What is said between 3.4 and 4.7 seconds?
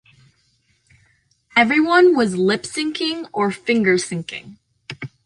finger-synching."